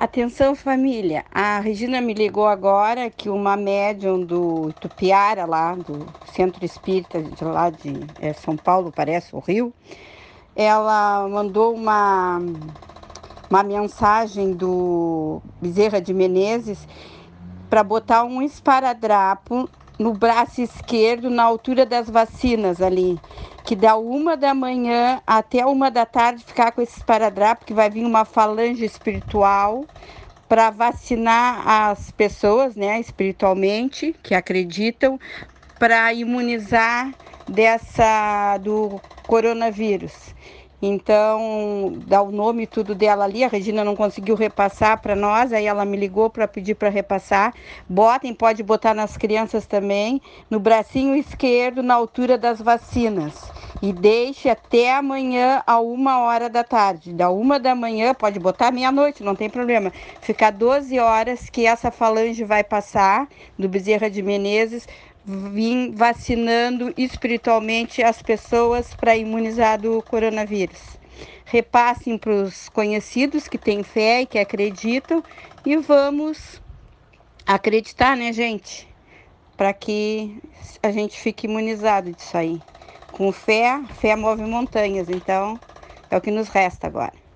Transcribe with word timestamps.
Atenção 0.00 0.54
família, 0.54 1.26
a 1.30 1.60
Regina 1.60 2.00
me 2.00 2.14
ligou 2.14 2.46
agora 2.46 3.10
que 3.10 3.28
uma 3.28 3.54
médium 3.54 4.24
do 4.24 4.72
Tupiara 4.80 5.44
lá, 5.44 5.74
do 5.74 6.10
Centro 6.24 6.64
Espírita 6.64 7.22
de 7.22 7.44
lá 7.44 7.68
de 7.68 8.08
é, 8.16 8.32
São 8.32 8.56
Paulo, 8.56 8.90
parece, 8.90 9.36
o 9.36 9.40
Rio, 9.40 9.74
ela 10.56 11.28
mandou 11.28 11.74
uma, 11.74 12.40
uma 13.50 13.62
mensagem 13.62 14.54
do 14.54 15.42
Bezerra 15.60 16.00
de 16.00 16.14
Menezes 16.14 16.88
para 17.68 17.84
botar 17.84 18.24
um 18.24 18.40
esparadrapo 18.40 19.68
no 20.00 20.14
braço 20.14 20.62
esquerdo, 20.62 21.28
na 21.28 21.42
altura 21.42 21.84
das 21.84 22.08
vacinas 22.08 22.80
ali, 22.80 23.20
que 23.62 23.76
da 23.76 23.98
uma 23.98 24.34
da 24.34 24.54
manhã 24.54 25.20
até 25.26 25.66
uma 25.66 25.90
da 25.90 26.06
tarde 26.06 26.42
ficar 26.42 26.72
com 26.72 26.80
esse 26.80 26.96
esparadrapo, 26.96 27.66
que 27.66 27.74
vai 27.74 27.90
vir 27.90 28.06
uma 28.06 28.24
falange 28.24 28.82
espiritual 28.82 29.86
para 30.48 30.70
vacinar 30.70 31.68
as 31.68 32.10
pessoas, 32.10 32.74
né, 32.74 32.98
espiritualmente, 32.98 34.16
que 34.22 34.34
acreditam, 34.34 35.20
para 35.78 36.14
imunizar 36.14 37.14
dessa 37.46 38.56
do 38.56 39.02
coronavírus. 39.26 40.34
Então, 40.82 41.94
dá 42.06 42.22
o 42.22 42.30
nome 42.30 42.66
tudo 42.66 42.94
dela 42.94 43.24
ali. 43.24 43.44
A 43.44 43.48
Regina 43.48 43.84
não 43.84 43.94
conseguiu 43.94 44.34
repassar 44.34 45.00
para 45.00 45.14
nós, 45.14 45.52
aí 45.52 45.66
ela 45.66 45.84
me 45.84 45.96
ligou 45.96 46.30
para 46.30 46.48
pedir 46.48 46.74
para 46.74 46.88
repassar. 46.88 47.54
Botem, 47.88 48.32
pode 48.32 48.62
botar 48.62 48.94
nas 48.94 49.16
crianças 49.16 49.66
também, 49.66 50.22
no 50.48 50.58
bracinho 50.58 51.14
esquerdo, 51.14 51.82
na 51.82 51.94
altura 51.94 52.38
das 52.38 52.60
vacinas. 52.60 53.50
E 53.82 53.92
deixe 53.92 54.48
até 54.48 54.94
amanhã, 54.94 55.62
a 55.66 55.80
uma 55.80 56.20
hora 56.20 56.48
da 56.48 56.64
tarde. 56.64 57.12
Da 57.12 57.30
uma 57.30 57.58
da 57.58 57.74
manhã, 57.74 58.14
pode 58.14 58.38
botar 58.38 58.70
meia-noite, 58.70 59.22
não 59.22 59.34
tem 59.34 59.48
problema. 59.48 59.92
Ficar 60.20 60.50
12 60.50 60.98
horas 60.98 61.48
que 61.48 61.66
essa 61.66 61.90
falange 61.90 62.44
vai 62.44 62.64
passar, 62.64 63.28
do 63.58 63.68
Bezerra 63.68 64.10
de 64.10 64.22
Menezes, 64.22 64.86
vim 65.24 65.92
vacinando 65.94 66.92
espiritualmente 66.96 68.02
as 68.02 68.22
pessoas 68.22 68.94
para 68.94 69.16
imunizar 69.16 69.80
do 69.80 70.02
coronavírus. 70.02 70.98
Repassem 71.44 72.16
para 72.16 72.32
os 72.32 72.68
conhecidos 72.68 73.48
que 73.48 73.58
têm 73.58 73.82
fé 73.82 74.22
e 74.22 74.26
que 74.26 74.38
acreditam 74.38 75.22
e 75.64 75.76
vamos 75.76 76.62
acreditar, 77.46 78.16
né, 78.16 78.32
gente? 78.32 78.88
Para 79.56 79.72
que 79.72 80.40
a 80.82 80.90
gente 80.90 81.18
fique 81.18 81.46
imunizado 81.46 82.12
disso 82.14 82.36
aí. 82.36 82.62
Com 83.10 83.32
fé, 83.32 83.80
fé 84.00 84.16
move 84.16 84.42
montanhas, 84.44 85.08
então 85.08 85.60
é 86.10 86.16
o 86.16 86.20
que 86.20 86.30
nos 86.30 86.48
resta 86.48 86.86
agora. 86.86 87.29